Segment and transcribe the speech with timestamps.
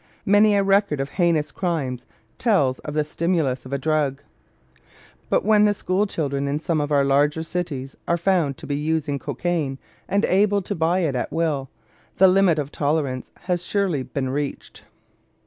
[0.25, 1.99] Many a record of heinous crime
[2.39, 4.23] tells of the stimulus of a drug.
[5.29, 8.75] But when the school children in some of our larger cities are found to be
[8.77, 9.77] using cocaine,
[10.09, 11.69] and able to buy it at will,
[12.17, 14.81] the limit of tolerance has surely been reached.